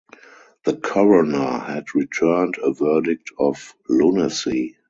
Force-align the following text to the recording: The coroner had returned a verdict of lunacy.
The 0.65 0.77
coroner 0.77 1.59
had 1.59 1.93
returned 1.93 2.57
a 2.59 2.73
verdict 2.73 3.29
of 3.37 3.75
lunacy. 3.87 4.75